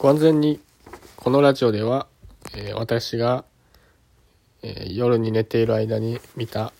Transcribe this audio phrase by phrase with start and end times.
[0.00, 0.60] ご安全に。
[1.16, 2.06] このラジオでは、
[2.56, 3.44] えー私が、
[4.62, 6.72] えー夜に寝ている間に見た、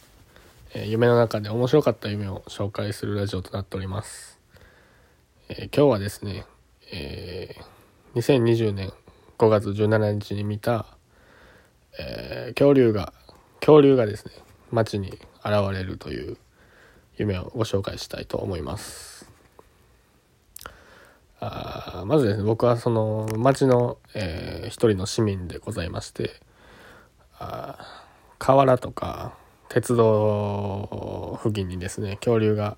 [0.72, 4.38] えー夢の中で面白かった夢を紹介するラジオとなっております、
[5.50, 6.46] え今日はですね、
[6.92, 8.90] えー2020年
[9.36, 10.86] 5月17日に見た、
[11.98, 13.12] え恐竜が
[13.60, 14.32] 恐竜がですね
[14.70, 15.10] 街に
[15.44, 16.38] 現れるという
[17.18, 19.29] 夢をご紹介したいと思います。
[22.04, 26.40] まずですね僕はその町の、えー一人の市民でございまして
[27.38, 28.04] あ
[28.38, 29.34] 河原とか
[29.68, 32.76] 鉄道付近にですね恐竜が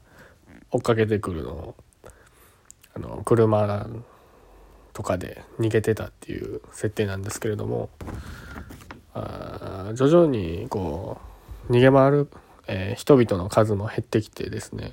[0.70, 1.74] 追っかけてくるのを
[2.94, 3.88] あの車
[4.92, 7.90] とかで逃げてたっていう設定なんですけれども
[9.14, 11.18] あ徐々にこ
[11.68, 12.28] う逃げ回る、
[12.66, 14.92] えー人々の数も減ってきてですね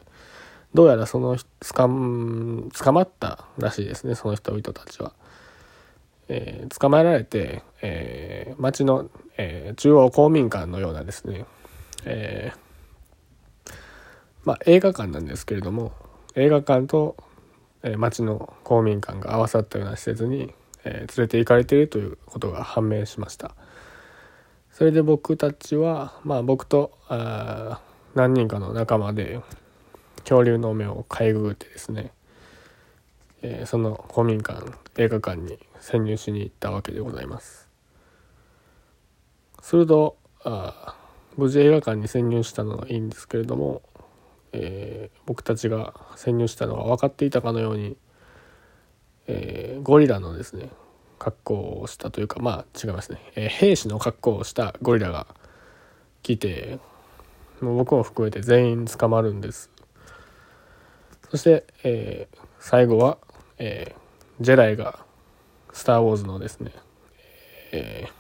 [0.74, 1.38] どうやらその
[1.76, 5.14] 捕ん捕まったらしいですねその人々たちは。
[6.28, 11.46] えー捕まえられて、えー町の、えー中央公民館のようなですね、
[12.06, 12.60] えー
[14.46, 15.92] まあ、映画館なんですけれども
[16.36, 17.18] 映画館と、
[17.82, 23.56] えー町の公民館が合わさったような施設に、えー連れて行かれているということが判明しました。
[24.72, 27.82] それで僕たちは、まあ、僕とあ
[28.14, 29.42] 何人かの仲間で
[30.22, 32.12] 恐竜の目をかいくぐってですね、
[33.42, 34.64] えーその公民館
[34.98, 37.70] 映画館に潜入しに行ったわけでございます。
[39.62, 40.96] するとあ
[41.38, 43.82] 無事映画館に潜入したのはいいんですけれども、
[44.52, 47.98] えー僕たちが潜入したのは分かっていたかのように、
[49.28, 50.70] えーゴリラのですね
[51.20, 55.28] 格好をしたというかまあ違いますね、えー兵士の格好をしたゴリラが
[56.24, 56.80] 来て
[57.62, 59.70] もう僕も含めて全員捕まるんです。
[61.30, 63.18] そして、えー最後は、
[63.58, 65.06] えージェダイが
[65.72, 66.72] 「スター・ウォーズ」のですね、
[67.72, 68.12] えー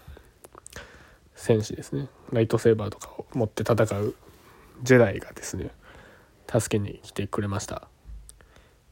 [1.35, 4.15] 戦士ですねライトセーバーとかを持って戦う
[4.83, 5.71] ジェダイがですね
[6.47, 7.87] 助けに来てくれました。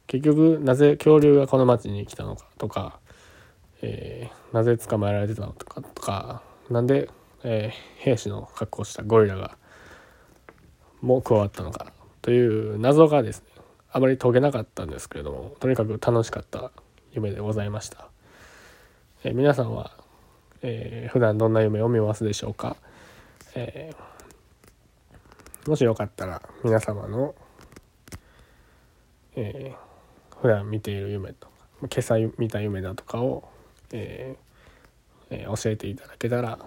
[0.07, 2.99] 結局なぜ恐竜がこの町に来たのかとか、
[3.81, 7.09] えーなぜ捕まえられてたのかとかなんで、
[7.43, 9.57] えー兵士の格好したゴリラが
[11.01, 11.91] も加わったのか
[12.21, 13.47] という謎がですね
[13.91, 16.71] あまり解けなかったんですけれどもとにかく楽しかった
[17.13, 18.09] 夢でございました、
[19.23, 19.91] えー皆さんは、
[20.61, 22.75] えー普段どんな夢を見ますでしょうか、
[23.55, 27.35] えーもしよかったら皆様の、
[29.35, 29.87] えー
[30.41, 33.49] 普段見ている夢とか今朝見た夢だとかを、
[33.91, 34.35] え
[35.29, 36.59] えー教えていただけたら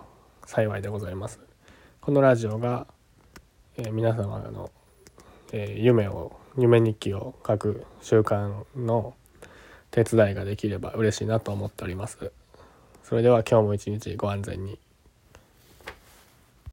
[0.47, 1.39] 幸いでございます。
[2.01, 2.87] このラジオが、
[3.77, 4.71] え皆様の、
[5.53, 9.15] えー夢を夢日記を書く習慣の
[9.91, 12.33] 手伝いができれば嬉しいなと思っております。
[13.03, 14.79] それでは今日も一日ご安全に。